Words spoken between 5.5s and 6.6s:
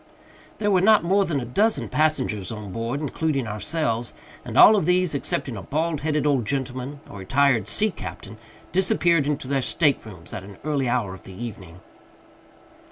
a bald headed old